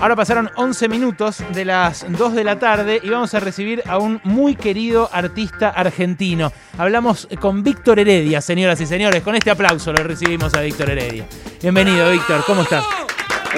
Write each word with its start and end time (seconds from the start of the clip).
Ahora 0.00 0.16
pasaron 0.16 0.50
11 0.56 0.88
minutos 0.88 1.44
de 1.52 1.66
las 1.66 2.10
2 2.10 2.34
de 2.34 2.42
la 2.42 2.58
tarde 2.58 3.00
y 3.02 3.10
vamos 3.10 3.34
a 3.34 3.40
recibir 3.40 3.82
a 3.84 3.98
un 3.98 4.18
muy 4.24 4.56
querido 4.56 5.10
artista 5.12 5.68
argentino. 5.68 6.50
Hablamos 6.78 7.28
con 7.38 7.62
Víctor 7.62 7.98
Heredia, 7.98 8.40
señoras 8.40 8.80
y 8.80 8.86
señores. 8.86 9.22
Con 9.22 9.34
este 9.34 9.50
aplauso 9.50 9.92
lo 9.92 10.02
recibimos 10.02 10.54
a 10.54 10.62
Víctor 10.62 10.88
Heredia. 10.88 11.26
Bienvenido, 11.60 12.10
Víctor. 12.10 12.42
¿Cómo 12.46 12.62
estás? 12.62 12.82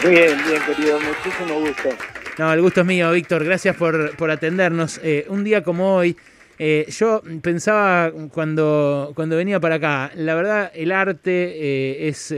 Bien, 0.02 0.36
bien, 0.44 0.62
querido. 0.66 0.98
Muchísimo 0.98 1.60
gusto. 1.60 1.90
No, 2.38 2.52
el 2.52 2.60
gusto 2.60 2.80
es 2.80 2.86
mío, 2.88 3.12
Víctor. 3.12 3.44
Gracias 3.44 3.76
por, 3.76 4.16
por 4.16 4.32
atendernos. 4.32 4.98
Eh, 5.04 5.26
un 5.28 5.44
día 5.44 5.62
como 5.62 5.94
hoy, 5.94 6.16
eh, 6.58 6.86
yo 6.88 7.22
pensaba 7.40 8.10
cuando, 8.32 9.12
cuando 9.14 9.36
venía 9.36 9.60
para 9.60 9.76
acá, 9.76 10.10
la 10.16 10.34
verdad, 10.34 10.72
el 10.74 10.90
arte 10.90 11.52
eh, 11.54 12.08
es 12.08 12.34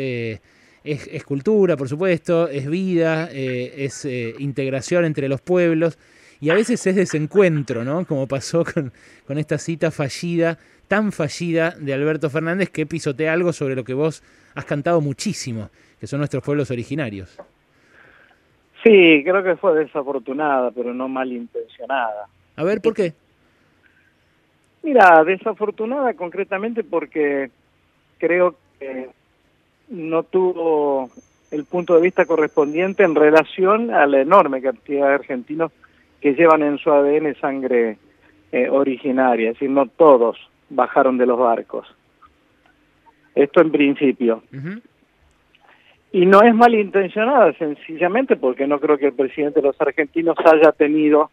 es, 0.84 1.24
cultura, 1.24 1.76
por 1.76 1.88
supuesto, 1.88 2.48
es 2.48 2.68
vida, 2.68 3.28
eh, 3.32 3.84
es 3.84 4.04
eh, 4.04 4.34
integración 4.38 5.06
entre 5.06 5.28
los 5.28 5.40
pueblos 5.40 5.98
y 6.40 6.50
a 6.50 6.54
veces 6.54 6.86
es 6.86 6.94
desencuentro, 6.94 7.84
¿no? 7.84 8.04
Como 8.04 8.28
pasó 8.28 8.64
con, 8.64 8.92
con, 9.26 9.38
esta 9.38 9.56
cita 9.56 9.90
fallida, 9.90 10.58
tan 10.86 11.10
fallida 11.10 11.70
de 11.70 11.94
Alberto 11.94 12.28
Fernández 12.28 12.68
que 12.68 12.84
pisotea 12.84 13.32
algo 13.32 13.52
sobre 13.52 13.74
lo 13.74 13.84
que 13.84 13.94
vos 13.94 14.22
has 14.54 14.66
cantado 14.66 15.00
muchísimo, 15.00 15.70
que 15.98 16.06
son 16.06 16.18
nuestros 16.18 16.44
pueblos 16.44 16.70
originarios. 16.70 17.38
Sí, 18.82 19.22
creo 19.24 19.42
que 19.42 19.56
fue 19.56 19.74
desafortunada, 19.74 20.70
pero 20.70 20.92
no 20.92 21.08
malintencionada. 21.08 22.28
A 22.56 22.64
ver, 22.64 22.82
¿por 22.82 22.92
qué? 22.92 23.14
Mira, 24.82 25.24
desafortunada 25.24 26.12
concretamente 26.12 26.84
porque 26.84 27.50
creo 28.18 28.56
que 28.78 29.08
no 29.88 30.22
tuvo 30.22 31.10
el 31.50 31.64
punto 31.64 31.94
de 31.94 32.02
vista 32.02 32.24
correspondiente 32.26 33.04
en 33.04 33.14
relación 33.14 33.92
a 33.92 34.06
la 34.06 34.20
enorme 34.20 34.60
cantidad 34.60 35.08
de 35.08 35.14
argentinos 35.14 35.72
que 36.20 36.34
llevan 36.34 36.62
en 36.62 36.78
su 36.78 36.90
ADN 36.90 37.34
sangre 37.40 37.98
eh, 38.50 38.68
originaria, 38.68 39.50
es 39.50 39.54
decir, 39.56 39.70
no 39.70 39.86
todos 39.86 40.38
bajaron 40.70 41.18
de 41.18 41.26
los 41.26 41.38
barcos. 41.38 41.86
Esto 43.34 43.60
en 43.60 43.70
principio. 43.70 44.42
Y 46.12 46.26
no 46.26 46.40
es 46.42 46.54
malintencionada, 46.54 47.52
sencillamente 47.54 48.36
porque 48.36 48.66
no 48.66 48.78
creo 48.78 48.96
que 48.96 49.06
el 49.06 49.14
presidente 49.14 49.60
de 49.60 49.66
los 49.66 49.80
argentinos 49.80 50.36
haya 50.44 50.72
tenido 50.72 51.30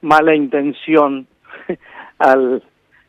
mala 0.00 0.34
intención 0.34 1.26
al 2.18 2.62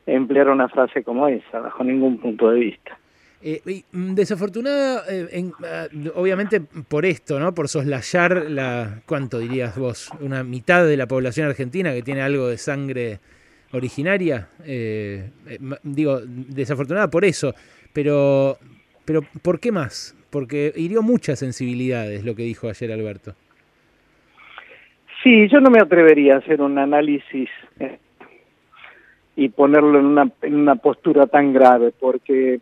emplear 0.06 0.50
una 0.50 0.68
frase 0.68 1.04
como 1.04 1.28
esa, 1.28 1.60
bajo 1.60 1.84
ningún 1.84 2.18
punto 2.18 2.50
de 2.50 2.60
vista. 2.60 2.98
Eh, 3.46 3.84
mm, 3.92 4.14
desafortunada, 4.14 5.04
eh, 5.10 5.52
ah, 5.66 5.88
obviamente 6.16 6.62
por 6.62 7.06
esto, 7.06 7.42
¿no? 7.42 7.54
Por 7.54 7.68
soslayar 7.68 8.46
la, 8.50 9.02
¿cuánto 9.06 9.38
dirías 9.40 9.78
vos? 9.78 10.10
Una 10.22 10.46
mitad 10.46 10.86
de 10.88 10.96
la 10.96 11.08
población 11.08 11.48
argentina 11.48 11.94
que 11.94 12.02
tiene 12.04 12.22
algo 12.22 12.48
de 12.48 12.58
sangre 12.58 13.20
originaria. 13.74 14.48
Eh, 14.66 15.30
digo, 15.84 16.22
desafortunada 16.26 17.10
por 17.10 17.26
eso, 17.26 17.54
pero, 17.92 18.58
pero 19.04 19.22
¿por 19.42 19.60
qué 19.60 19.74
más? 19.74 20.16
Porque 20.30 20.72
hirió 20.78 21.02
muchas 21.02 21.40
sensibilidades 21.40 22.24
lo 22.24 22.36
que 22.36 22.44
dijo 22.44 22.70
ayer 22.70 22.94
Alberto. 22.94 23.36
Sí, 25.22 25.50
yo 25.50 25.60
no 25.60 25.70
me 25.70 25.82
atrevería 25.82 26.36
a 26.36 26.38
hacer 26.38 26.62
un 26.62 26.78
análisis 26.78 27.50
y 29.36 29.50
ponerlo 29.50 30.00
en 30.00 30.06
una, 30.06 30.32
en 30.44 30.56
una 30.56 30.76
postura 30.76 31.28
tan 31.28 31.52
grave, 31.52 31.92
porque 32.00 32.62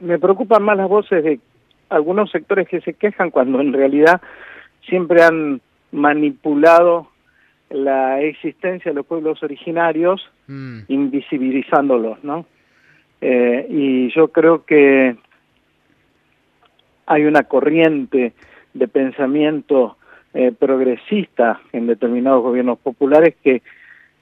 me 0.00 0.18
preocupan 0.18 0.62
más 0.62 0.76
las 0.76 0.88
voces 0.88 1.22
de 1.22 1.40
algunos 1.88 2.30
sectores 2.30 2.68
que 2.68 2.80
se 2.80 2.94
quejan 2.94 3.30
cuando 3.30 3.60
en 3.60 3.72
realidad 3.72 4.20
siempre 4.88 5.22
han 5.22 5.60
manipulado 5.92 7.08
la 7.68 8.20
existencia 8.20 8.90
de 8.90 8.96
los 8.96 9.06
pueblos 9.06 9.42
originarios, 9.42 10.28
mm. 10.48 10.80
invisibilizándolos, 10.88 12.22
¿no? 12.24 12.46
Eh, 13.20 13.66
y 13.68 14.10
yo 14.14 14.28
creo 14.28 14.64
que 14.64 15.16
hay 17.06 17.24
una 17.24 17.42
corriente 17.44 18.32
de 18.72 18.88
pensamiento 18.88 19.96
eh, 20.32 20.52
progresista 20.56 21.60
en 21.72 21.86
determinados 21.86 22.42
gobiernos 22.42 22.78
populares 22.78 23.34
que 23.42 23.62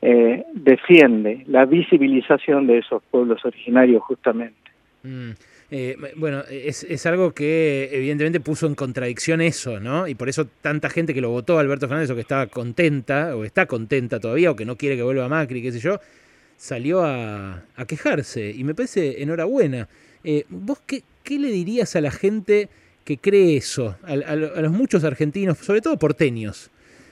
eh, 0.00 0.44
defiende 0.54 1.44
la 1.46 1.64
visibilización 1.64 2.66
de 2.66 2.78
esos 2.78 3.02
pueblos 3.10 3.44
originarios 3.44 4.02
justamente. 4.02 4.70
Mm. 5.02 5.30
Eh, 5.70 5.96
bueno, 6.16 6.42
es, 6.50 6.82
es, 6.84 7.04
algo 7.04 7.32
que 7.32 7.90
evidentemente 7.92 8.40
puso 8.40 8.66
en 8.66 8.74
contradicción 8.74 9.42
eso, 9.42 9.80
¿no? 9.80 10.08
Y 10.08 10.14
por 10.14 10.30
eso 10.30 10.46
tanta 10.62 10.88
gente 10.88 11.12
que 11.12 11.20
lo 11.20 11.30
votó 11.30 11.58
a 11.58 11.60
Alberto 11.60 11.88
Fernández 11.88 12.10
o 12.10 12.14
que 12.14 12.22
estaba 12.22 12.46
contenta, 12.46 13.36
o 13.36 13.44
está 13.44 13.66
contenta 13.66 14.18
todavía, 14.18 14.50
o 14.50 14.56
que 14.56 14.64
no 14.64 14.76
quiere 14.76 14.96
que 14.96 15.02
vuelva 15.02 15.28
Macri, 15.28 15.60
qué 15.60 15.70
sé 15.72 15.78
yo, 15.78 16.00
salió 16.56 17.04
a, 17.04 17.64
a 17.76 17.84
quejarse. 17.86 18.50
Y 18.50 18.64
me 18.64 18.74
parece 18.74 19.22
enhorabuena. 19.22 19.88
Eh, 20.24 20.44
¿Vos 20.48 20.80
qué, 20.86 21.02
qué, 21.22 21.38
le 21.38 21.48
dirías 21.48 21.94
a 21.96 22.00
la 22.00 22.10
gente 22.10 22.70
que 23.04 23.18
cree 23.18 23.56
eso? 23.56 23.96
A, 24.04 24.12
a, 24.12 24.36
los 24.36 24.72
muchos 24.72 25.04
argentinos, 25.04 25.58
sobre 25.58 25.82
todo 25.82 25.98
porteños, 25.98 26.70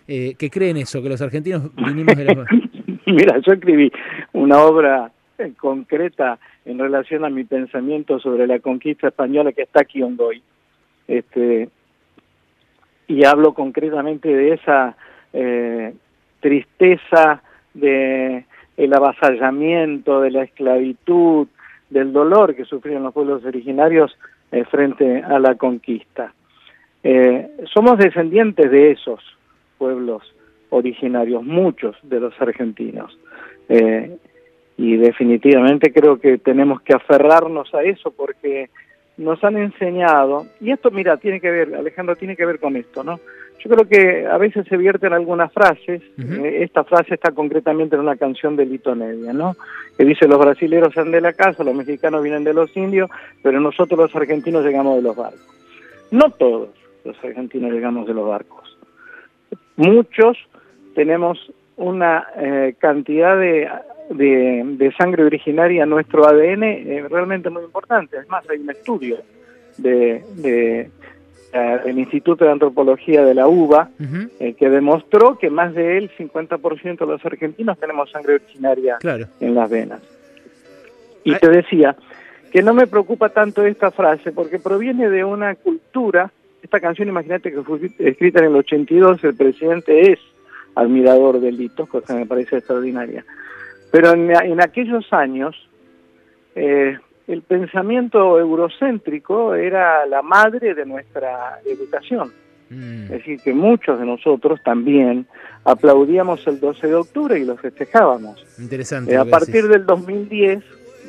eh, 0.08 0.34
que 0.38 0.48
creen 0.48 0.78
eso, 0.78 1.02
que 1.02 1.10
los 1.10 1.20
argentinos 1.20 1.74
vinimos 1.76 2.16
de 2.16 2.24
los... 2.24 2.46
Mira, 3.06 3.38
yo 3.46 3.52
escribí 3.52 3.92
una 4.32 4.62
obra 4.62 5.12
concreta 5.58 6.38
en 6.66 6.78
relación 6.78 7.24
a 7.24 7.30
mi 7.30 7.44
pensamiento 7.44 8.18
sobre 8.18 8.46
la 8.46 8.58
conquista 8.58 9.08
española 9.08 9.52
que 9.52 9.62
está 9.62 9.80
aquí 9.82 10.02
hoy. 10.02 10.42
Este, 11.08 11.68
y 13.06 13.24
hablo 13.24 13.54
concretamente 13.54 14.28
de 14.28 14.54
esa 14.54 14.96
eh, 15.32 15.94
tristeza 16.40 17.42
de 17.72 18.44
el 18.76 18.92
avasallamiento, 18.92 20.20
de 20.20 20.30
la 20.32 20.42
esclavitud, 20.42 21.46
del 21.88 22.12
dolor 22.12 22.54
que 22.54 22.64
sufrieron 22.64 23.04
los 23.04 23.14
pueblos 23.14 23.44
originarios 23.44 24.16
eh, 24.52 24.64
frente 24.64 25.22
a 25.22 25.38
la 25.38 25.54
conquista. 25.54 26.34
Eh, 27.02 27.48
somos 27.72 27.96
descendientes 27.98 28.70
de 28.70 28.90
esos 28.90 29.20
pueblos 29.78 30.22
originarios, 30.70 31.44
muchos 31.44 31.96
de 32.02 32.20
los 32.20 32.34
argentinos. 32.40 33.16
Eh, 33.68 34.16
y 34.78 34.96
definitivamente 34.96 35.92
creo 35.92 36.18
que 36.18 36.38
tenemos 36.38 36.82
que 36.82 36.94
aferrarnos 36.94 37.74
a 37.74 37.82
eso 37.82 38.10
porque 38.10 38.68
nos 39.16 39.42
han 39.42 39.56
enseñado, 39.56 40.46
y 40.60 40.70
esto 40.70 40.90
mira, 40.90 41.16
tiene 41.16 41.40
que 41.40 41.50
ver, 41.50 41.74
Alejandro, 41.74 42.16
tiene 42.16 42.36
que 42.36 42.44
ver 42.44 42.60
con 42.60 42.76
esto, 42.76 43.02
¿no? 43.02 43.18
Yo 43.58 43.70
creo 43.70 43.88
que 43.88 44.26
a 44.26 44.36
veces 44.36 44.66
se 44.68 44.76
vierten 44.76 45.14
algunas 45.14 45.50
frases, 45.52 46.02
eh, 46.18 46.58
esta 46.60 46.84
frase 46.84 47.14
está 47.14 47.32
concretamente 47.32 47.96
en 47.96 48.02
una 48.02 48.16
canción 48.16 48.54
de 48.54 48.66
Lito 48.66 48.94
Nevia, 48.94 49.32
¿no? 49.32 49.56
Que 49.96 50.04
dice, 50.04 50.28
los 50.28 50.38
brasileños 50.38 50.92
salen 50.92 51.12
de 51.12 51.22
la 51.22 51.32
casa, 51.32 51.64
los 51.64 51.74
mexicanos 51.74 52.22
vienen 52.22 52.44
de 52.44 52.52
los 52.52 52.76
indios, 52.76 53.10
pero 53.42 53.58
nosotros 53.58 53.98
los 53.98 54.14
argentinos 54.14 54.64
llegamos 54.64 54.96
de 54.96 55.02
los 55.02 55.16
barcos. 55.16 55.40
No 56.10 56.30
todos 56.30 56.68
los 57.04 57.16
argentinos 57.24 57.72
llegamos 57.72 58.06
de 58.06 58.14
los 58.14 58.28
barcos. 58.28 58.76
Muchos 59.76 60.36
tenemos 60.94 61.52
una 61.76 62.26
eh, 62.36 62.74
cantidad 62.78 63.38
de 63.38 63.68
de, 64.10 64.94
sangre 64.98 65.24
originaria 65.24 65.86
nuestro 65.86 66.26
ADN 66.26 66.62
es 66.62 67.08
realmente 67.10 67.50
muy 67.50 67.64
importante. 67.64 68.18
Además, 68.18 68.44
hay 68.48 68.58
un 68.58 68.70
estudio 68.70 69.18
de, 69.78 70.22
de 70.36 70.90
eh, 71.52 71.80
del 71.84 71.98
Instituto 71.98 72.44
de 72.44 72.50
Antropología 72.50 73.24
de 73.24 73.32
la 73.32 73.48
UBA 73.48 73.88
eh, 74.40 74.54
que 74.54 74.68
demostró 74.68 75.38
que 75.38 75.48
más 75.48 75.72
del 75.74 76.10
50% 76.10 76.98
de 76.98 77.06
los 77.06 77.24
argentinos 77.24 77.78
tenemos 77.78 78.10
sangre 78.10 78.34
originaria 78.34 78.98
en 79.40 79.54
las 79.54 79.70
venas. 79.70 80.02
Y 81.24 81.34
te 81.36 81.48
decía 81.48 81.96
que 82.52 82.62
no 82.62 82.74
me 82.74 82.86
preocupa 82.86 83.30
tanto 83.30 83.64
esta 83.64 83.90
frase 83.90 84.32
porque 84.32 84.58
proviene 84.58 85.08
de 85.08 85.24
una 85.24 85.54
cultura, 85.54 86.30
esta 86.62 86.80
canción 86.80 87.08
imagínate 87.08 87.52
que 87.52 87.62
fue 87.62 87.90
escrita 88.00 88.40
en 88.40 88.46
el 88.46 88.56
82, 88.56 89.24
el 89.24 89.36
presidente 89.36 90.12
es 90.12 90.18
admirador 90.74 91.40
de 91.40 91.52
Lito, 91.52 91.86
cosa 91.86 92.12
que 92.12 92.20
me 92.20 92.26
parece 92.26 92.58
extraordinaria. 92.58 93.24
Pero 93.96 94.12
en, 94.12 94.60
aquellos 94.60 95.10
años 95.10 95.56
eh, 96.54 96.98
el 97.28 97.40
pensamiento 97.40 98.38
eurocéntrico 98.38 99.54
era 99.54 100.04
la 100.04 100.20
madre 100.20 100.74
de 100.74 100.84
nuestra 100.84 101.60
educación. 101.64 102.30
Mm. 102.68 103.04
Es 103.04 103.10
decir, 103.10 103.40
que 103.40 103.54
muchos 103.54 103.98
de 103.98 104.04
nosotros 104.04 104.60
también 104.62 105.26
aplaudíamos 105.64 106.46
el 106.46 106.60
12 106.60 106.88
de 106.88 106.94
octubre 106.94 107.38
y 107.38 107.46
lo 107.46 107.56
festejábamos. 107.56 108.44
Interesante. 108.58 109.14
Eh, 109.14 109.16
a 109.16 109.24
partir 109.24 109.66
del 109.66 109.86
2010, 109.86 110.62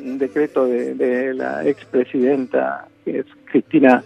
un 0.06 0.18
decreto 0.18 0.66
de, 0.66 1.33
la 1.33 1.68
expresidenta, 1.68 2.88
que 3.04 3.19
es 3.19 3.25
Cristina 3.51 4.01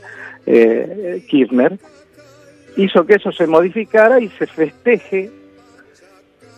eh, 0.47 1.23
Kirchner, 1.29 1.77
hizo 2.77 3.05
que 3.05 3.13
eso 3.13 3.31
se 3.31 3.45
modificara 3.45 4.19
y 4.19 4.29
se 4.29 4.47
festeje 4.47 5.29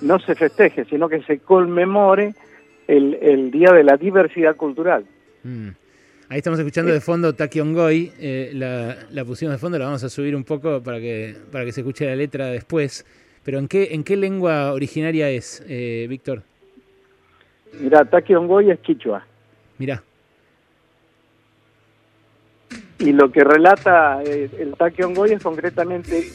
no 0.04 0.20
se 0.20 0.36
festeje, 0.36 0.86
sino 0.86 1.10
que 1.10 1.22
se 1.24 1.40
conmemore 1.40 2.36
el, 2.88 3.16
el 3.22 3.52
Día 3.52 3.72
de 3.72 3.84
la 3.84 3.98
Diversidad 3.98 4.56
Cultural. 4.56 5.06
Mm. 5.44 5.70
Ahí 6.30 6.38
estamos 6.38 6.60
escuchando 6.60 6.92
de 6.92 7.02
fondo 7.02 7.34
Takiongoy, 7.34 8.12
eh, 8.20 8.52
la, 8.54 8.96
la 9.12 9.26
pusimos 9.26 9.54
de 9.54 9.58
fondo, 9.60 9.78
la 9.78 9.86
vamos 9.86 10.04
a 10.04 10.10
subir 10.10 10.36
un 10.36 10.44
poco 10.44 10.82
para 10.82 11.00
que, 11.00 11.36
para 11.52 11.66
que 11.66 11.72
se 11.72 11.82
escuche 11.82 12.06
la 12.06 12.16
letra 12.16 12.48
después. 12.48 13.06
Pero 13.44 13.60
¿en 13.60 13.68
qué, 13.68 13.90
en 13.92 14.04
qué 14.04 14.16
lengua 14.16 14.74
originaria 14.74 15.30
es, 15.30 15.64
eh, 15.68 16.06
Víctor? 16.10 16.44
Mira, 17.80 18.06
Takiongoy 18.06 18.72
es 18.72 18.80
quichua. 18.80 19.26
Mira. 19.78 20.02
Y 23.00 23.12
lo 23.12 23.32
que 23.32 23.44
relata 23.44 24.24
eh, 24.24 24.50
el 24.60 24.76
Takiongoy 24.76 25.34
es 25.34 25.44
concretamente 25.44 26.30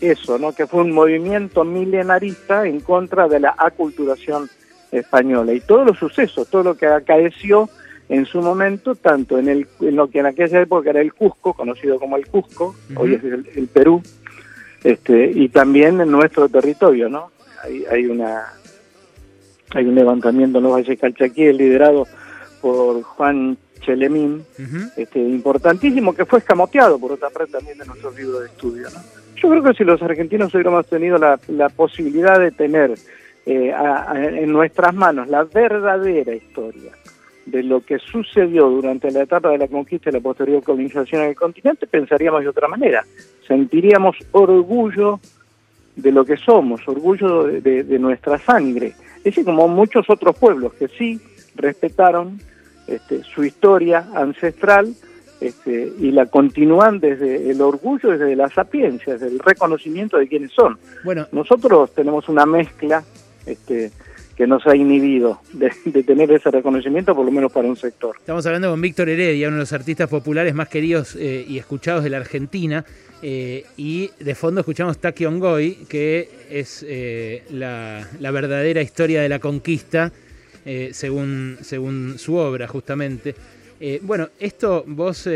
eso, 0.00 0.38
¿no? 0.38 0.52
que 0.52 0.66
fue 0.66 0.82
un 0.82 0.92
movimiento 0.92 1.64
milenarista 1.64 2.66
en 2.66 2.80
contra 2.80 3.28
de 3.28 3.40
la 3.40 3.54
aculturación 3.56 4.48
española. 4.90 5.52
Y 5.52 5.60
todos 5.60 5.86
los 5.86 5.98
sucesos, 5.98 6.48
todo 6.48 6.62
lo 6.62 6.76
que 6.76 6.86
acaeció 6.86 7.68
en 8.08 8.26
su 8.26 8.40
momento, 8.42 8.94
tanto 8.94 9.38
en, 9.38 9.48
el, 9.48 9.68
en 9.80 9.96
lo 9.96 10.10
que 10.10 10.18
en 10.18 10.26
aquella 10.26 10.60
época 10.60 10.90
era 10.90 11.00
el 11.00 11.14
Cusco, 11.14 11.54
conocido 11.54 11.98
como 11.98 12.16
el 12.16 12.26
Cusco, 12.26 12.74
hoy 12.96 13.14
es 13.14 13.22
el, 13.24 13.68
Perú, 13.68 14.02
este, 14.82 15.30
y 15.32 15.48
también 15.48 16.00
en 16.00 16.10
nuestro 16.10 16.48
territorio, 16.48 17.08
¿no? 17.08 17.30
Hay, 17.62 17.84
hay 17.90 18.06
una 18.06 18.54
hay 19.72 19.86
un 19.86 19.94
levantamiento 19.94 20.58
en 20.58 20.64
los 20.64 20.72
Valles 20.72 20.98
Calchaquí 20.98 21.52
liderado 21.52 22.06
por 22.60 23.02
Juan 23.02 23.56
Chelemín, 23.90 24.44
este, 24.96 25.18
importantísimo, 25.18 26.14
que 26.14 26.24
fue 26.24 26.38
escamoteado 26.38 26.98
por 26.98 27.12
otra 27.12 27.30
parte 27.30 27.52
también 27.52 27.78
de 27.78 27.86
nuestros 27.86 28.14
libros 28.16 28.40
de 28.40 28.46
estudio. 28.46 28.88
¿no? 28.90 29.00
Yo 29.36 29.48
creo 29.48 29.62
que 29.62 29.74
si 29.74 29.84
los 29.84 30.00
argentinos 30.02 30.54
hubiéramos 30.54 30.86
tenido 30.86 31.18
la, 31.18 31.40
la 31.48 31.68
posibilidad 31.68 32.38
de 32.38 32.52
tener 32.52 32.94
eh, 33.46 33.72
en 34.14 34.52
nuestras 34.52 34.94
manos 34.94 35.28
la 35.28 35.44
verdadera 35.44 36.34
historia 36.34 36.92
de 37.46 37.62
lo 37.62 37.80
que 37.80 37.98
sucedió 37.98 38.68
durante 38.68 39.10
la 39.10 39.22
etapa 39.22 39.50
de 39.50 39.58
la 39.58 39.66
conquista 39.66 40.10
y 40.10 40.12
la 40.12 40.20
posterior 40.20 40.62
colonización 40.62 41.22
en 41.22 41.30
el 41.30 41.34
continente, 41.34 41.86
pensaríamos 41.86 42.42
de 42.42 42.48
otra 42.48 42.68
manera. 42.68 43.04
Sentiríamos 43.48 44.16
orgullo 44.30 45.18
de 45.96 46.12
lo 46.12 46.24
que 46.24 46.36
somos, 46.36 46.86
orgullo 46.86 47.44
de, 47.44 47.98
nuestra 47.98 48.38
sangre. 48.38 48.94
Es 49.16 49.24
decir, 49.24 49.44
como 49.44 49.66
muchos 49.66 50.08
otros 50.08 50.38
pueblos 50.38 50.74
que 50.74 50.86
sí 50.88 51.20
respetaron 51.56 52.38
este, 52.86 53.22
su 53.24 53.44
historia 53.44 54.08
ancestral 54.14 54.94
este, 55.40 55.92
y 55.98 56.10
la 56.10 56.26
continúan 56.26 57.00
desde 57.00 57.50
el 57.50 57.60
orgullo, 57.62 58.10
desde 58.10 58.36
la 58.36 58.48
sapiencia, 58.48 59.14
desde 59.14 59.28
el 59.28 59.38
reconocimiento 59.38 60.18
de 60.18 60.28
quiénes 60.28 60.52
son. 60.52 60.78
Bueno, 61.04 61.26
nosotros 61.32 61.92
tenemos 61.94 62.28
una 62.28 62.44
mezcla 62.44 63.02
este, 63.46 63.90
que 64.40 64.46
nos 64.46 64.66
ha 64.66 64.74
inhibido 64.74 65.42
de, 65.52 65.70
tener 66.02 66.32
ese 66.32 66.50
reconocimiento, 66.50 67.14
por 67.14 67.26
lo 67.26 67.30
menos 67.30 67.52
para 67.52 67.68
un 67.68 67.76
sector. 67.76 68.16
Estamos 68.18 68.46
hablando 68.46 68.70
con 68.70 68.80
Víctor 68.80 69.10
Heredia, 69.10 69.48
uno 69.48 69.58
de 69.58 69.64
los 69.64 69.72
artistas 69.74 70.08
populares 70.08 70.54
más 70.54 70.68
queridos 70.70 71.14
eh, 71.16 71.44
y 71.46 71.58
escuchados 71.58 72.02
de 72.04 72.08
la 72.08 72.16
Argentina. 72.16 72.82
Eh, 73.20 73.66
y 73.76 74.10
de 74.18 74.34
fondo 74.34 74.60
escuchamos 74.60 74.96
Taki 74.96 75.26
Ongoy, 75.26 75.84
que 75.90 76.30
es 76.48 76.82
eh, 76.88 77.44
la, 77.50 78.30
verdadera 78.30 78.80
historia 78.80 79.20
de 79.20 79.28
la 79.28 79.40
conquista, 79.40 80.10
según, 80.92 81.58
según 81.62 82.18
su 82.18 82.36
obra, 82.36 82.66
justamente. 82.68 83.34
bueno, 84.02 84.28
esto 84.38 84.84
vos, 84.86 85.28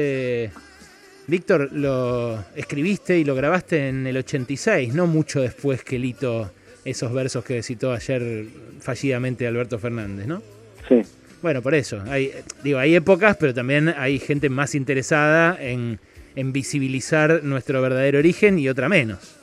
Víctor, 1.27 1.71
lo 1.73 2.45
escribiste 2.55 3.19
y 3.19 3.25
lo 3.25 3.35
grabaste 3.35 3.89
en 3.89 4.07
el 4.07 4.17
86, 4.19 4.95
no 4.95 5.07
mucho 5.07 5.41
después 5.41 5.83
que 5.83 5.99
Lito 5.99 6.51
esos 6.85 7.13
versos 7.13 7.45
que 7.45 7.63
citó 7.63 7.93
ayer 7.93 8.47
fallidamente 8.81 9.47
Alberto 9.47 9.79
Fernández, 9.79 10.27
¿no? 10.27 10.43
Sí. 10.89 11.03
Bueno, 11.43 11.63
por 11.63 11.75
eso. 11.75 12.03
Hay, 12.09 12.33
digo, 12.63 12.79
hay 12.79 12.95
épocas, 12.95 13.37
pero 13.39 13.53
también 13.53 13.89
hay 13.97 14.19
gente 14.19 14.49
más 14.49 14.75
interesada 14.75 15.57
en, 15.61 15.99
visibilizar 16.37 17.45
nuestro 17.45 17.81
verdadero 17.81 18.19
origen 18.19 18.59
y 18.59 18.69
otra 18.69 18.89
menos. 18.89 19.37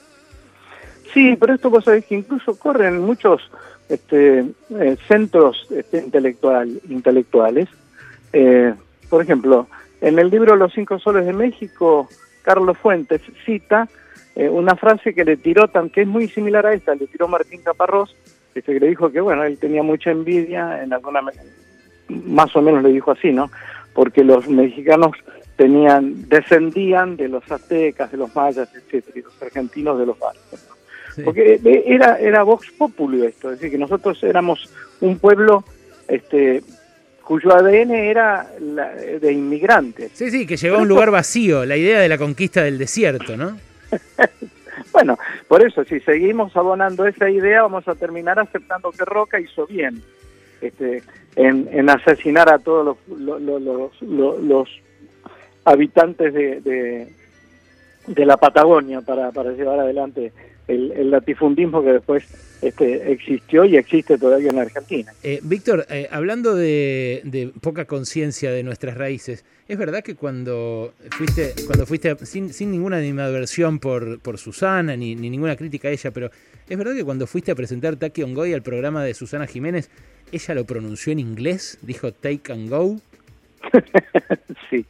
Sí, 1.14 1.38
pero 1.40 1.54
esto 1.54 1.70
vos 1.70 1.86
sabés 1.86 2.06
que 2.06 2.16
incluso 2.16 2.58
corren 2.58 3.00
muchos 3.00 3.42
este, 3.92 4.40
eh, 4.40 4.98
centros 5.08 5.68
este, 5.70 6.00
intelectual, 6.00 6.82
intelectuales. 6.90 7.68
Eh, 8.34 8.74
por 9.10 9.22
ejemplo, 9.22 9.68
en 10.00 10.18
el 10.18 10.30
libro 10.30 10.56
Los 10.56 10.74
Cinco 10.74 11.00
Soles 11.00 11.26
de 11.26 11.34
México, 11.34 12.08
Carlos 12.44 12.78
Fuentes 12.78 13.22
cita 13.46 13.88
eh, 14.36 14.48
una 14.48 14.76
frase 14.76 15.14
que 15.14 15.26
le 15.26 15.38
tiró, 15.38 15.70
que 15.92 16.02
es 16.02 16.08
muy 16.08 16.28
similar 16.30 16.66
a 16.66 16.74
esta, 16.74 16.96
le 16.96 17.08
tiró 17.08 17.28
Martín 17.28 17.62
Caparrós, 17.64 18.16
que 18.54 18.80
le 18.80 18.88
dijo 18.88 19.12
que, 19.12 19.20
bueno, 19.20 19.44
él 19.44 19.58
tenía 19.58 19.84
mucha 19.84 20.12
envidia, 20.12 20.82
en 20.84 20.94
alguna 20.94 21.22
más 22.08 22.56
o 22.56 22.62
menos 22.62 22.84
le 22.84 22.90
dijo 22.90 23.12
así, 23.12 23.32
¿no? 23.32 23.50
Porque 23.94 24.24
los 24.24 24.48
mexicanos 24.48 25.12
tenían, 25.58 26.28
descendían 26.30 27.18
de 27.18 27.28
los 27.28 27.50
aztecas, 27.52 28.12
de 28.12 28.18
los 28.18 28.34
mayas, 28.36 28.70
etcétera, 28.74 29.20
y 29.20 29.22
los 29.22 29.42
argentinos 29.42 30.00
de 30.00 30.06
los 30.06 30.18
vascos. 30.18 30.68
Porque 31.24 31.60
eh, 31.64 31.84
era, 31.88 32.20
era 32.20 32.44
Vox 32.44 32.72
Populi 32.72 33.26
esto, 33.26 33.52
es 33.52 33.60
decir, 33.60 33.72
que 33.72 33.78
nosotros 33.78 34.22
éramos 34.24 34.70
un 35.02 35.20
pueblo 35.20 35.64
este, 36.08 36.62
cuyo 37.24 37.54
ADN 37.56 37.92
era 37.92 38.48
de 38.60 39.32
inmigrantes. 39.32 40.12
Sí, 40.14 40.30
sí, 40.30 40.46
que 40.46 40.58
llegó 40.58 40.78
a 40.78 40.82
un 40.82 40.88
lugar 40.88 41.12
vacío, 41.12 41.66
la 41.66 41.78
idea 41.78 42.00
de 42.00 42.10
la 42.10 42.18
conquista 42.18 42.64
del 42.64 42.78
desierto, 42.78 43.38
¿no? 43.38 43.58
bueno, 44.92 45.18
por 45.48 45.66
eso, 45.66 45.84
si 45.86 46.00
seguimos 46.02 46.56
abonando 46.56 47.06
esa 47.06 47.30
idea, 47.30 47.62
vamos 47.64 47.88
a 47.88 47.96
terminar 47.96 48.40
aceptando 48.40 48.92
que 48.92 49.06
Roca 49.06 49.40
hizo 49.40 49.66
bien 49.68 50.02
este, 50.62 51.04
en, 51.36 51.90
asesinar 51.90 52.52
a 52.52 52.60
todos 52.60 52.98
los, 53.08 53.92
los, 54.02 54.70
habitantes 55.64 56.34
de, 56.34 57.08
de, 58.08 58.26
la 58.26 58.38
Patagonia 58.38 59.02
para, 59.02 59.32
para 59.32 59.52
llevar 59.52 59.80
adelante 59.80 60.32
el, 60.72 61.12
latifundismo 61.12 61.84
que 61.84 61.94
después 61.94 62.24
este, 62.62 63.12
existió 63.12 63.66
y 63.66 63.78
existe 63.78 64.18
todavía 64.18 64.50
en 64.50 64.60
Argentina. 64.60 65.12
Eh, 65.24 65.40
Víctor, 65.44 65.86
eh, 65.90 66.08
hablando 66.12 66.56
de, 66.56 67.52
poca 67.62 67.86
conciencia 67.86 68.52
de 68.52 68.64
nuestras 68.64 68.98
raíces, 68.98 69.46
¿es 69.68 69.78
verdad 69.78 70.04
que 70.04 70.16
cuando 70.16 70.94
fuiste, 71.12 71.54
cuando 71.66 71.86
fuiste 71.86 72.16
sin, 72.26 72.54
sin 72.54 72.72
ninguna 72.72 72.98
animadversión 72.98 73.80
por, 73.80 74.20
por 74.20 74.38
Susana, 74.38 74.96
ni, 74.96 75.16
ni, 75.16 75.30
ninguna 75.30 75.56
crítica 75.56 75.88
a 75.88 75.92
ella, 75.92 76.12
pero 76.12 76.30
¿es 76.68 76.78
verdad 76.78 76.94
que 76.96 77.04
cuando 77.04 77.28
fuiste 77.28 77.52
a 77.52 77.56
presentar 77.56 77.96
Taki 77.96 78.24
on 78.24 78.34
Goy 78.34 78.54
al 78.54 78.62
programa 78.62 79.04
de 79.04 79.14
Susana 79.14 79.48
Jiménez, 79.48 79.90
ella 80.32 80.56
lo 80.56 80.66
pronunció 80.66 81.12
en 81.12 81.20
inglés? 81.20 81.78
Dijo 81.82 82.12
Take 82.12 82.54
and 82.54 82.70
Go. 82.70 82.98
sí, 84.70 84.86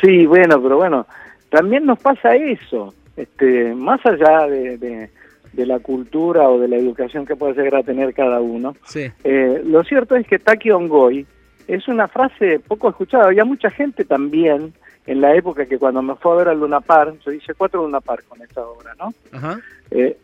sí, 0.00 0.26
bueno, 0.26 0.62
pero 0.62 0.76
bueno, 0.76 1.06
también 1.48 1.84
nos 1.84 1.98
pasa 1.98 2.36
eso 2.36 2.94
este, 3.16 3.74
más 3.74 4.04
allá 4.04 4.46
de, 4.46 5.10
la 5.54 5.78
cultura 5.78 6.48
o 6.48 6.58
de 6.58 6.68
la 6.68 6.76
educación 6.76 7.26
que 7.26 7.36
puede 7.36 7.54
llegar 7.54 7.76
a 7.76 7.82
tener 7.82 8.12
cada 8.12 8.40
uno, 8.40 8.74
eh, 8.94 9.62
lo 9.64 9.84
cierto 9.84 10.16
es 10.16 10.26
que 10.26 10.38
Taki 10.38 10.70
Ongoy 10.70 11.26
es 11.68 11.88
una 11.88 12.08
frase 12.08 12.60
poco 12.60 12.88
escuchada. 12.88 13.26
Había 13.26 13.44
mucha 13.44 13.70
gente 13.70 14.04
también 14.04 14.74
en 15.06 15.20
la 15.20 15.34
época 15.34 15.66
que 15.66 15.78
cuando 15.78 16.02
me 16.02 16.16
fue 16.16 16.32
a 16.32 16.36
ver 16.36 16.48
al 16.48 16.60
Luna 16.60 16.80
Par, 16.80 17.14
yo 17.24 17.32
hice 17.32 17.54
cuatro 17.54 17.82
Luna 17.82 18.00
Par 18.00 18.22
con 18.24 18.42
esta 18.42 18.66
obra, 18.66 18.94
¿no? 18.98 19.14
Eh, 19.90 20.16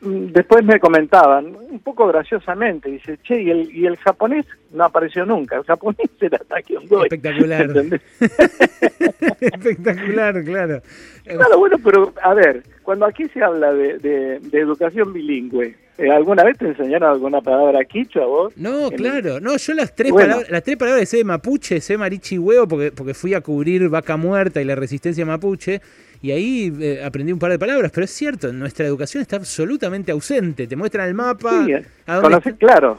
después 0.00 0.64
me 0.64 0.78
comentaban, 0.78 1.56
un 1.56 1.80
poco 1.80 2.06
graciosamente, 2.06 2.90
dice, 2.90 3.18
che, 3.22 3.40
y 3.42 3.50
el, 3.50 3.74
y 3.74 3.86
el 3.86 3.96
japonés 3.96 4.46
no 4.72 4.84
apareció 4.84 5.24
nunca, 5.24 5.56
el 5.56 5.64
japonés 5.64 6.10
era 6.20 6.38
Takiongoy. 6.38 7.04
Espectacular. 7.04 7.70
Espectacular, 9.40 10.44
claro. 10.44 10.82
Claro, 11.24 11.58
bueno, 11.58 11.76
pero 11.84 12.12
a 12.22 12.34
ver, 12.34 12.62
cuando 12.82 13.06
aquí 13.06 13.26
se 13.28 13.42
habla 13.42 13.72
de, 13.72 13.98
de, 13.98 14.58
educación 14.58 15.12
bilingüe, 15.12 15.76
eh, 15.98 16.10
¿alguna 16.10 16.44
vez 16.44 16.56
te 16.56 16.66
enseñaron 16.68 17.10
alguna 17.10 17.40
palabra 17.40 17.84
quichua 17.84 18.24
vos? 18.24 18.56
No, 18.56 18.90
claro, 18.90 19.40
no, 19.40 19.56
yo 19.56 19.74
las 19.74 19.94
tres, 19.94 20.12
palabras, 20.12 20.48
las 20.48 20.62
tres 20.62 20.76
palabras 20.76 21.08
sé 21.08 21.18
de 21.18 21.24
mapuche, 21.24 21.80
sé 21.80 21.98
marichi 21.98 22.38
huevo, 22.38 22.68
porque, 22.68 22.92
porque 22.92 23.14
fui 23.14 23.34
a 23.34 23.40
cubrir 23.40 23.88
vaca 23.88 24.16
muerta 24.16 24.62
y 24.62 24.64
la 24.64 24.76
resistencia 24.76 25.26
mapuche, 25.26 25.80
y 26.22 26.30
ahí 26.30 26.72
eh, 26.80 27.02
aprendí 27.04 27.32
un 27.32 27.38
par 27.38 27.50
de 27.50 27.58
palabras, 27.58 27.90
pero 27.92 28.04
es 28.04 28.10
cierto, 28.10 28.52
nuestra 28.52 28.86
educación 28.86 29.22
está 29.22 29.36
absolutamente 29.36 30.10
ausente. 30.12 30.66
Te 30.66 30.76
muestran 30.76 31.08
el 31.08 31.14
mapa. 31.14 31.64
Sí, 31.64 32.52
claro. 32.54 32.98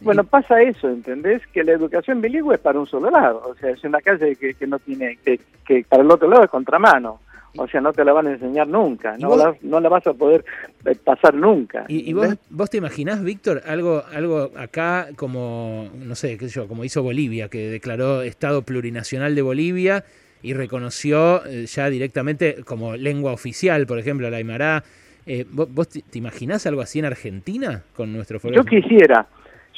Bueno, 0.00 0.22
pasa 0.24 0.62
eso, 0.62 0.88
¿entendés? 0.88 1.42
Que 1.52 1.64
la 1.64 1.72
educación 1.72 2.20
bilingüe 2.20 2.54
es 2.54 2.60
para 2.60 2.78
un 2.78 2.86
solo 2.86 3.10
lado. 3.10 3.42
O 3.46 3.54
sea, 3.56 3.70
es 3.70 3.82
una 3.84 4.00
calle 4.00 4.36
que, 4.36 4.54
que 4.54 4.66
no 4.66 4.78
tiene, 4.78 5.18
que, 5.24 5.40
que 5.66 5.84
para 5.88 6.02
el 6.02 6.10
otro 6.10 6.28
lado 6.28 6.44
es 6.44 6.50
contramano. 6.50 7.20
O 7.56 7.66
sea, 7.66 7.80
no 7.80 7.92
te 7.92 8.04
la 8.04 8.12
van 8.12 8.26
a 8.26 8.32
enseñar 8.32 8.68
nunca, 8.68 9.16
no, 9.18 9.36
la, 9.36 9.54
no 9.62 9.80
la 9.80 9.88
vas 9.88 10.06
a 10.06 10.12
poder 10.12 10.44
eh, 10.84 10.94
pasar 11.02 11.34
nunca. 11.34 11.86
¿Y, 11.88 12.12
vos, 12.12 12.36
vos, 12.50 12.70
te 12.70 12.76
imaginás, 12.76 13.24
Víctor, 13.24 13.62
algo, 13.66 14.02
algo 14.12 14.50
acá 14.56 15.08
como, 15.16 15.88
no 15.94 16.14
sé, 16.14 16.36
qué 16.36 16.48
sé 16.48 16.60
yo, 16.60 16.68
como 16.68 16.84
hizo 16.84 17.02
Bolivia, 17.02 17.48
que 17.48 17.70
declaró 17.70 18.22
Estado 18.22 18.62
plurinacional 18.62 19.34
de 19.34 19.42
Bolivia 19.42 20.04
y 20.42 20.54
reconoció 20.54 21.44
eh, 21.46 21.66
ya 21.66 21.90
directamente 21.90 22.62
como 22.64 22.96
lengua 22.96 23.32
oficial, 23.32 23.86
por 23.86 23.98
ejemplo, 23.98 24.28
la 24.30 24.36
Aymara. 24.36 24.84
Eh, 25.26 25.44
¿Vos, 25.50 25.88
te, 25.88 26.18
imaginás 26.18 26.66
algo 26.66 26.80
así 26.80 26.98
en 26.98 27.06
Argentina 27.06 27.82
con 27.94 28.12
nuestro 28.12 28.40
folclore? 28.40 28.64
Yo 28.64 28.82
quisiera, 28.82 29.26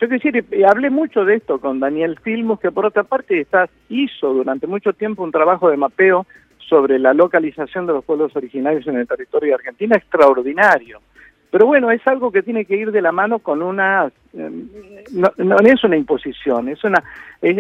Yo 0.01 0.09
quisiera, 0.09 0.45
y 0.53 0.63
hablé 0.65 0.91
mucho 0.91 1.25
de 1.25 1.37
esto 1.37 1.61
con 1.61 1.81
Daniel 1.81 2.19
Filmus, 2.23 2.61
que 2.61 2.71
por 2.71 2.87
otra 2.87 3.05
parte 3.05 3.41
está, 3.41 3.69
hizo 3.89 4.33
durante 4.33 4.67
mucho 4.67 4.93
tiempo 4.93 5.25
un 5.25 5.33
trabajo 5.33 5.71
de 5.71 5.77
mapeo 5.77 6.27
sobre 6.71 7.01
la 7.01 7.13
localización 7.13 7.87
de 7.87 7.93
los 7.93 8.05
pueblos 8.05 8.35
originarios 8.37 8.87
en 8.87 8.97
el 8.97 9.09
territorio 9.09 9.49
de 9.49 9.55
Argentina 9.57 9.97
extraordinario. 9.97 11.01
Pero 11.51 11.67
bueno, 11.67 11.91
es 11.91 12.01
algo 12.07 12.31
que 12.31 12.43
tiene 12.43 12.65
que 12.65 12.77
ir 12.77 12.93
de 12.93 13.03
la 13.03 13.11
mano 13.11 13.41
con 13.41 13.61
una, 13.61 14.11
em, 14.33 14.69
no, 15.13 15.33
no 15.37 15.57
es 15.59 15.83
una 15.83 15.97
imposición, 15.97 16.69
es 16.69 16.85
una, 16.85 17.03
es, 17.43 17.59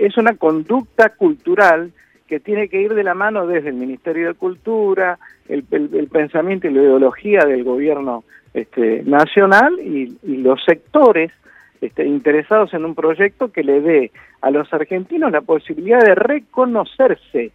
es, 0.00 0.16
una 0.16 0.36
conducta 0.36 1.08
cultural 1.10 1.90
que 2.28 2.38
tiene 2.38 2.68
que 2.68 2.80
ir 2.80 2.94
de 2.94 3.02
la 3.02 3.14
mano 3.14 3.46
desde 3.46 3.70
el 3.70 3.74
Ministerio 3.74 4.28
de 4.28 4.34
Cultura, 4.34 5.18
el, 5.48 5.64
el, 5.72 6.06
pensamiento 6.06 6.68
y 6.68 6.72
la 6.72 6.82
ideología 6.82 7.44
del 7.44 7.64
gobierno 7.64 8.22
este, 8.54 9.02
nacional 9.04 9.80
y, 9.80 10.16
y 10.22 10.36
los 10.36 10.64
sectores 10.64 11.32
este, 11.80 12.06
interesados 12.06 12.72
en 12.72 12.84
un 12.84 12.94
proyecto 12.94 13.50
que 13.50 13.64
le 13.64 13.80
dé 13.80 14.12
a 14.40 14.50
los 14.50 14.72
argentinos 14.72 15.32
la 15.32 15.40
posibilidad 15.40 16.00
de 16.00 16.14
reconocerse 16.14 17.50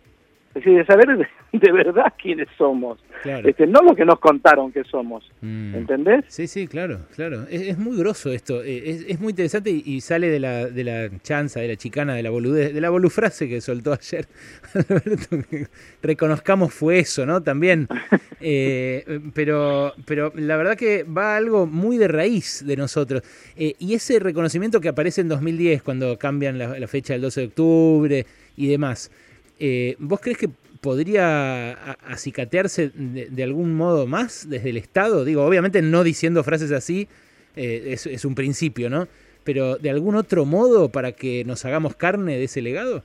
decir, 0.59 0.77
de 0.77 0.85
saber 0.85 1.27
de, 1.51 1.71
verdad 1.71 2.13
quiénes 2.21 2.47
somos, 2.57 2.99
este, 3.23 3.67
no 3.67 3.81
lo 3.81 3.95
que 3.95 4.05
nos 4.05 4.19
contaron 4.19 4.71
que 4.71 4.83
somos, 4.83 5.29
mm. 5.41 5.75
¿entendés? 5.75 6.25
Sí, 6.27 6.47
sí, 6.47 6.67
claro, 6.67 6.99
claro. 7.15 7.45
Es, 7.49 7.77
muy 7.77 7.97
groso 7.97 8.31
esto, 8.31 8.63
eh, 8.63 9.05
es, 9.07 9.19
muy 9.19 9.31
interesante 9.31 9.69
y, 9.69 10.01
sale 10.01 10.29
de 10.29 10.39
la, 10.39 10.67
de 10.67 10.83
la 10.83 11.09
chanza, 11.21 11.59
de 11.59 11.67
la 11.67 11.75
chicana, 11.75 12.15
de 12.15 12.23
la 12.23 12.29
boludez, 12.29 12.73
de 12.73 12.81
la 12.81 12.89
bolufrase 12.89 13.49
que 13.49 13.61
soltó 13.61 13.93
ayer. 13.93 14.27
Reconozcamos 16.01 16.73
fue 16.73 16.99
eso, 16.99 17.25
¿no? 17.25 17.41
También. 17.41 17.87
Eh, 18.41 19.19
pero, 19.33 19.93
pero 20.05 20.31
la 20.33 20.55
verdad 20.55 20.77
que 20.77 21.03
va 21.03 21.35
algo 21.35 21.65
muy 21.65 21.97
de 21.97 22.07
raíz 22.07 22.65
de 22.65 22.77
nosotros. 22.77 23.21
Eh, 23.57 23.75
y 23.79 23.95
ese 23.95 24.17
reconocimiento 24.19 24.79
que 24.79 24.87
aparece 24.87 25.19
en 25.19 25.27
2010, 25.27 25.83
cuando 25.83 26.17
cambian 26.17 26.57
la, 26.57 26.79
la 26.79 26.87
fecha 26.87 27.11
del 27.11 27.21
12 27.23 27.41
de 27.41 27.47
octubre 27.47 28.25
y 28.55 28.67
demás. 28.67 29.11
Eh, 29.59 29.95
¿Vos 29.99 30.21
crees 30.21 30.37
que 30.37 30.49
podría 30.81 31.73
acicatearse 32.07 32.91
de, 32.93 33.43
algún 33.43 33.75
modo 33.75 34.07
más 34.07 34.49
desde 34.49 34.69
el 34.69 34.77
Estado? 34.77 35.25
Digo, 35.25 35.45
obviamente 35.45 35.81
no 35.81 36.03
diciendo 36.03 36.43
frases 36.43 36.71
así, 36.71 37.07
eh, 37.55 37.91
es, 37.93 38.25
un 38.25 38.35
principio, 38.35 38.89
¿no? 38.89 39.07
Pero 39.43 39.77
de 39.77 39.89
algún 39.89 40.15
otro 40.15 40.45
modo 40.45 40.89
para 40.89 41.11
que 41.11 41.43
nos 41.45 41.65
hagamos 41.65 41.95
carne 41.95 42.37
de 42.37 42.45
ese 42.45 42.61
legado? 42.61 43.03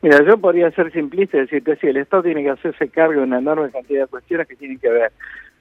Mira, 0.00 0.24
yo 0.24 0.38
podría 0.38 0.70
ser 0.70 0.92
simplista 0.92 1.36
y 1.36 1.40
decirte, 1.40 1.76
sí, 1.76 1.88
el 1.88 1.98
Estado 1.98 2.22
tiene 2.22 2.42
que 2.42 2.50
hacerse 2.50 2.88
cargo 2.88 3.20
de 3.20 3.26
una 3.26 3.38
enorme 3.38 3.70
cantidad 3.70 4.02
de 4.02 4.06
cuestiones 4.06 4.48
que 4.48 4.56
tienen 4.56 4.78
que 4.78 4.88
ver 4.88 5.12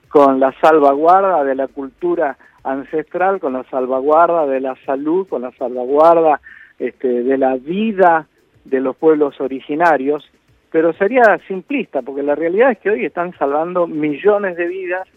con 0.09 0.39
la 0.39 0.53
salvaguarda 0.61 1.43
de 1.43 1.55
la 1.55 1.67
cultura 1.67 2.37
ancestral, 2.63 3.39
con 3.39 3.53
la 3.53 3.63
salvaguarda 3.69 4.45
de 4.45 4.61
la 4.61 4.75
salud, 4.85 5.27
con 5.27 5.41
la 5.41 5.51
salvaguarda 5.53 6.39
este, 6.77 7.07
de 7.07 7.37
la 7.37 7.55
vida 7.55 8.27
de 8.65 8.79
los 8.79 8.95
pueblos 8.95 9.39
originarios, 9.39 10.29
pero 10.71 10.93
sería 10.93 11.39
simplista, 11.47 12.01
porque 12.01 12.23
la 12.23 12.35
realidad 12.35 12.71
es 12.71 12.79
que 12.79 12.89
hoy 12.89 13.05
están 13.05 13.33
salvando 13.37 13.87
millones 13.87 14.57
de 14.57 14.67
vidas 14.67 15.07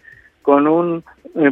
con 0.47 0.65
un, 0.65 1.03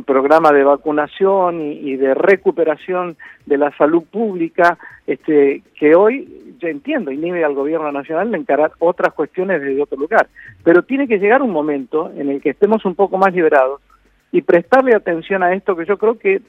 programa 0.05 0.51
de 0.53 0.63
vacunación 0.63 1.61
y, 1.61 1.97
de 1.97 2.13
recuperación 2.13 3.17
de 3.45 3.57
la 3.57 3.75
salud 3.77 4.03
pública, 4.03 4.77
este, 5.05 5.61
que 5.77 5.95
hoy, 5.95 6.55
yo 6.59 6.69
entiendo, 6.69 7.11
inhibe 7.11 7.43
al 7.43 7.53
gobierno 7.53 7.91
nacional 7.91 8.31
de 8.31 8.37
encarar 8.37 8.71
otras 8.79 9.13
cuestiones 9.13 9.61
desde 9.61 9.81
otro 9.81 9.99
lugar, 9.99 10.27
pero 10.63 10.83
tiene 10.83 11.07
que 11.07 11.19
llegar 11.19 11.41
un 11.41 11.51
momento 11.51 12.09
en 12.15 12.29
el 12.29 12.41
que 12.41 12.51
estemos 12.51 12.85
un 12.85 12.95
poco 12.95 13.17
más 13.17 13.33
liberados 13.33 13.81
y 14.31 14.41
prestarle 14.41 14.95
atención 14.95 15.43
a 15.43 15.53
esto 15.53 15.75
que 15.75 15.85
yo 15.85 15.97
creo 15.97 16.17
que 16.17 16.41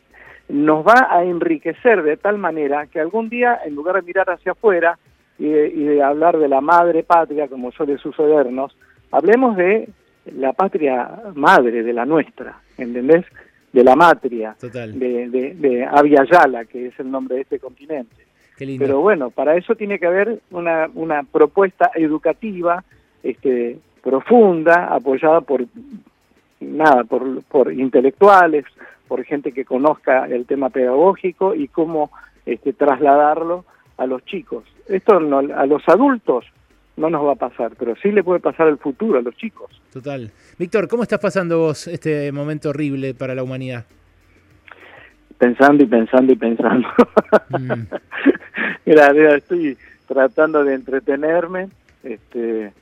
nos 0.48 0.86
va 0.86 1.08
a 1.10 1.24
enriquecer 1.24 2.02
de 2.04 2.16
tal 2.16 2.38
manera 2.38 2.86
que 2.86 3.00
algún 3.00 3.28
día, 3.28 3.58
en 3.64 3.74
lugar 3.74 3.96
de 3.96 4.02
mirar 4.02 4.30
hacia 4.30 4.52
afuera, 4.52 4.98
y 5.38 5.48
de, 5.48 6.02
hablar 6.02 6.38
de 6.38 6.48
la 6.48 6.60
madre 6.60 7.02
patria, 7.02 7.48
como 7.48 7.72
suele 7.72 7.98
sucedernos, 7.98 8.76
hablemos 9.10 9.56
de 9.56 9.88
la 10.34 10.52
patria 10.52 11.22
madre, 11.34 11.82
de 11.82 11.92
la 11.92 12.06
nuestra, 12.06 12.60
¿entendés? 12.78 13.24
De 13.72 13.84
la 13.84 13.94
matria, 13.94 14.56
de, 14.60 15.28
de, 15.28 15.54
de 15.54 15.84
Avia 15.84 16.24
Yala, 16.24 16.64
que 16.64 16.86
es 16.86 16.98
el 16.98 17.10
nombre 17.10 17.36
de 17.36 17.42
este 17.42 17.58
continente. 17.58 18.26
Pero 18.56 19.00
bueno, 19.00 19.30
para 19.30 19.54
eso 19.56 19.74
tiene 19.74 19.98
que 19.98 20.06
haber 20.06 20.40
una, 20.50 20.88
una 20.94 21.22
propuesta 21.24 21.90
educativa 21.94 22.82
este, 23.22 23.78
profunda, 24.02 24.86
apoyada 24.86 25.42
por 25.42 25.66
nada, 26.60 27.04
por, 27.04 27.42
por 27.44 27.70
intelectuales, 27.72 28.64
por 29.08 29.24
gente 29.24 29.52
que 29.52 29.66
conozca 29.66 30.24
el 30.26 30.46
tema 30.46 30.70
pedagógico 30.70 31.54
y 31.54 31.68
cómo 31.68 32.10
este, 32.46 32.72
trasladarlo 32.72 33.66
a 33.96 34.06
los 34.06 34.24
chicos. 34.24 34.64
Esto 34.88 35.20
no, 35.20 35.38
a 35.38 35.66
los 35.66 35.82
adultos 35.88 36.44
no 36.96 37.10
nos 37.10 37.26
va 37.26 37.32
a 37.32 37.36
pasar, 37.36 37.72
pero 37.78 37.94
sí 37.96 38.10
le 38.10 38.24
puede 38.24 38.40
pasar 38.40 38.68
al 38.68 38.78
futuro, 38.78 39.18
a 39.18 39.22
los 39.22 39.36
chicos. 39.36 39.70
Total. 39.92 40.30
Víctor, 40.58 40.88
¿cómo 40.88 41.02
estás 41.02 41.18
pasando 41.18 41.58
vos 41.58 41.86
este 41.88 42.32
momento 42.32 42.70
horrible 42.70 43.14
para 43.14 43.34
la 43.34 43.42
humanidad? 43.42 43.84
Pensando 45.38 45.84
y 45.84 45.86
pensando 45.86 46.32
y 46.32 46.36
pensando. 46.36 46.88
Mm. 47.50 47.82
mira, 48.86 49.36
estoy 49.36 49.76
tratando 50.06 50.64
de 50.64 50.74
entretenerme. 50.74 51.68
Este, 52.02 52.72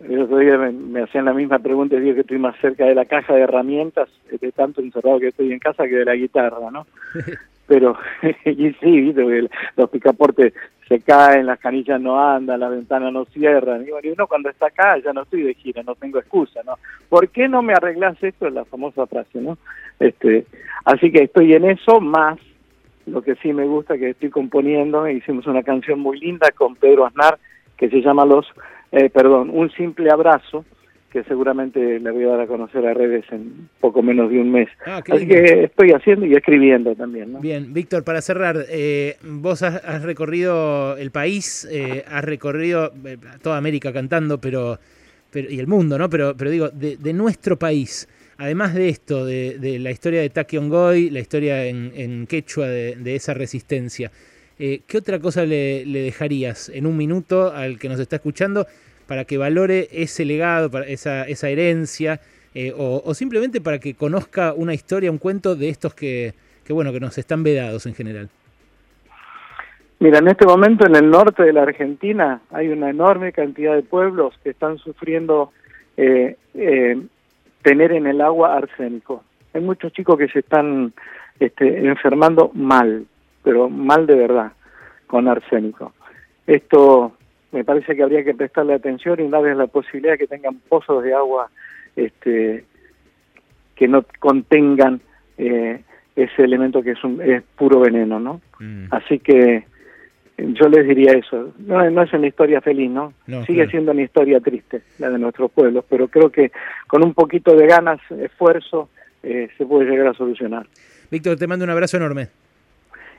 el 0.00 0.22
otro 0.22 0.38
día 0.38 0.56
me, 0.58 1.02
hacían 1.02 1.24
la 1.24 1.32
misma 1.32 1.58
pregunta 1.58 1.96
y 1.96 2.00
digo 2.00 2.14
que 2.14 2.20
estoy 2.20 2.38
más 2.38 2.54
cerca 2.60 2.84
de 2.84 2.94
la 2.94 3.06
caja 3.06 3.34
de 3.34 3.40
herramientas, 3.40 4.08
de 4.30 4.52
tanto 4.52 4.80
encerrado 4.80 5.18
que 5.18 5.28
estoy 5.28 5.52
en 5.52 5.58
casa, 5.58 5.84
que 5.84 5.96
de 5.96 6.04
la 6.04 6.14
guitarra, 6.14 6.70
¿no? 6.70 6.86
pero 7.66 7.96
y 8.44 8.72
sí, 8.74 9.14
los 9.76 9.90
picaportes 9.90 10.52
se 10.88 11.00
caen, 11.00 11.46
las 11.46 11.58
canillas 11.58 12.00
no 12.00 12.20
andan, 12.20 12.60
las 12.60 12.70
ventanas 12.70 13.12
no 13.12 13.24
cierran. 13.26 13.82
Y 13.86 13.90
bueno, 13.90 14.12
uno 14.12 14.26
cuando 14.26 14.50
está 14.50 14.66
acá 14.66 14.96
ya 14.98 15.12
no 15.12 15.22
estoy 15.22 15.42
de 15.42 15.54
gira, 15.54 15.82
no 15.82 15.94
tengo 15.96 16.18
excusa, 16.18 16.60
¿no? 16.64 16.74
¿Por 17.08 17.28
qué 17.28 17.48
no 17.48 17.62
me 17.62 17.72
arreglas 17.72 18.22
esto? 18.22 18.46
Es 18.46 18.54
la 18.54 18.64
famosa 18.64 19.06
frase, 19.06 19.40
¿no? 19.40 19.58
Este, 19.98 20.46
así 20.84 21.10
que 21.10 21.24
estoy 21.24 21.54
en 21.54 21.64
eso, 21.64 22.00
más 22.00 22.38
lo 23.06 23.22
que 23.22 23.36
sí 23.36 23.52
me 23.52 23.66
gusta 23.66 23.98
que 23.98 24.10
estoy 24.10 24.30
componiendo, 24.30 25.08
hicimos 25.08 25.46
una 25.46 25.62
canción 25.62 26.00
muy 26.00 26.18
linda 26.18 26.48
con 26.54 26.74
Pedro 26.74 27.06
Aznar 27.06 27.38
que 27.76 27.88
se 27.88 28.00
llama 28.00 28.24
Los, 28.24 28.46
eh, 28.92 29.10
perdón, 29.10 29.50
Un 29.52 29.70
Simple 29.72 30.10
Abrazo, 30.10 30.64
que 31.16 31.24
seguramente 31.24 31.98
le 31.98 32.10
voy 32.10 32.24
a 32.24 32.28
dar 32.28 32.40
a 32.42 32.46
conocer 32.46 32.86
a 32.86 32.92
redes 32.92 33.24
en 33.30 33.70
poco 33.80 34.02
menos 34.02 34.30
de 34.30 34.38
un 34.38 34.52
mes. 34.52 34.68
Ah, 34.84 35.00
Así 35.10 35.26
que 35.26 35.64
estoy 35.64 35.92
haciendo 35.92 36.26
y 36.26 36.34
escribiendo 36.34 36.94
también. 36.94 37.32
¿no? 37.32 37.40
Bien, 37.40 37.72
Víctor, 37.72 38.04
para 38.04 38.20
cerrar, 38.20 38.66
eh, 38.68 39.16
vos 39.22 39.62
has, 39.62 40.02
recorrido 40.02 40.94
el 40.98 41.10
país, 41.10 41.66
eh, 41.72 42.04
has 42.06 42.22
recorrido 42.22 42.92
eh, 43.06 43.16
toda 43.40 43.56
América 43.56 43.94
cantando, 43.94 44.38
pero, 44.38 44.78
pero 45.30 45.50
y 45.50 45.58
el 45.58 45.66
mundo, 45.66 45.96
¿no? 45.96 46.10
Pero, 46.10 46.36
pero 46.36 46.50
digo, 46.50 46.68
de, 46.68 47.12
nuestro 47.14 47.58
país, 47.58 48.06
además 48.36 48.74
de 48.74 48.90
esto, 48.90 49.24
de, 49.24 49.78
la 49.80 49.90
historia 49.90 50.20
de 50.20 50.58
Ongoy, 50.58 51.08
la 51.08 51.20
historia 51.20 51.64
en, 51.64 52.26
quechua 52.26 52.68
de, 52.68 53.16
esa 53.16 53.32
resistencia, 53.32 54.12
¿qué 54.58 54.98
otra 54.98 55.18
cosa 55.18 55.46
le, 55.46 55.86
le 55.86 56.02
dejarías 56.02 56.68
en 56.68 56.84
un 56.84 56.94
minuto 56.94 57.54
al 57.54 57.78
que 57.78 57.88
nos 57.88 58.00
está 58.00 58.16
escuchando? 58.16 58.66
Para 59.06 59.24
que 59.24 59.38
valore 59.38 59.88
ese 59.92 60.24
legado, 60.24 60.70
esa 60.82 61.48
herencia, 61.48 62.20
eh, 62.58 62.72
o, 62.74 63.12
simplemente 63.12 63.60
para 63.60 63.78
que 63.78 63.92
conozca 63.92 64.54
una 64.54 64.72
historia, 64.72 65.10
un 65.10 65.18
cuento 65.18 65.56
de 65.56 65.68
estos 65.68 65.92
que, 65.92 66.32
que, 66.64 66.72
bueno, 66.72 66.90
que 66.90 67.00
nos 67.00 67.18
están 67.18 67.42
vedados 67.42 67.84
en 67.84 67.94
general? 67.94 68.30
Mira, 69.98 70.20
en 70.20 70.28
este 70.28 70.46
momento 70.46 70.86
en 70.86 70.96
el 70.96 71.10
norte 71.10 71.42
de 71.42 71.52
la 71.52 71.64
Argentina 71.64 72.40
hay 72.50 72.68
una 72.68 72.88
enorme 72.88 73.32
cantidad 73.32 73.74
de 73.74 73.82
pueblos 73.82 74.32
que 74.42 74.48
están 74.48 74.78
sufriendo 74.78 75.52
eh, 75.98 76.36
eh, 76.54 76.98
tener 77.60 77.92
en 77.92 78.06
el 78.06 78.22
agua 78.22 78.56
arsénico. 78.56 79.22
Hay 79.52 79.60
muchos 79.60 79.92
chicos 79.92 80.16
que 80.16 80.28
se 80.28 80.38
están 80.38 80.94
este, 81.38 81.86
enfermando 81.86 82.50
mal, 82.54 83.04
pero 83.42 83.68
mal 83.68 84.06
de 84.06 84.14
verdad, 84.14 84.52
con 85.06 85.28
arsénico. 85.28 85.92
Esto 86.46 87.12
me 87.52 87.64
parece 87.64 87.94
que 87.94 88.02
habría 88.02 88.24
que 88.24 88.34
prestarle 88.34 88.74
atención 88.74 89.20
y 89.20 89.28
darles 89.28 89.56
la 89.56 89.66
posibilidad 89.66 90.12
de 90.12 90.18
que 90.18 90.26
tengan 90.26 90.56
pozos 90.68 91.02
de 91.02 91.14
agua 91.14 91.50
este, 91.94 92.64
que 93.74 93.88
no 93.88 94.04
contengan 94.18 95.00
eh, 95.38 95.82
ese 96.16 96.42
elemento 96.42 96.82
que 96.82 96.92
es, 96.92 97.04
un, 97.04 97.20
es 97.20 97.42
puro 97.56 97.80
veneno, 97.80 98.18
¿no? 98.18 98.40
Mm. 98.58 98.86
Así 98.90 99.18
que 99.18 99.64
yo 100.38 100.68
les 100.68 100.86
diría 100.86 101.12
eso. 101.12 101.52
No, 101.58 101.88
no 101.90 102.02
es 102.02 102.12
una 102.12 102.26
historia 102.26 102.60
feliz, 102.60 102.90
¿no? 102.90 103.12
Sigue 103.46 103.68
siendo 103.68 103.92
una 103.92 104.02
historia 104.02 104.40
triste, 104.40 104.82
la 104.98 105.10
de 105.10 105.18
nuestros 105.18 105.50
pueblos, 105.50 105.84
pero 105.88 106.08
creo 106.08 106.30
que 106.30 106.52
con 106.86 107.04
un 107.04 107.14
poquito 107.14 107.54
de 107.54 107.66
ganas, 107.66 108.00
esfuerzo, 108.10 108.88
eh, 109.22 109.48
se 109.56 109.64
puede 109.64 109.90
llegar 109.90 110.08
a 110.08 110.14
solucionar. 110.14 110.66
Víctor, 111.10 111.36
te 111.36 111.46
mando 111.46 111.64
un 111.64 111.70
abrazo 111.70 111.96
enorme. 111.96 112.28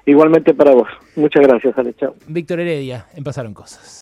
Igualmente 0.05 0.53
para 0.53 0.72
vos. 0.72 0.88
Muchas 1.15 1.46
gracias, 1.46 1.77
Ale. 1.77 1.93
Chao. 1.96 2.15
Víctor 2.27 2.60
Heredia, 2.60 3.05
en 3.15 3.24
Pasaron 3.24 3.53
Cosas. 3.53 3.96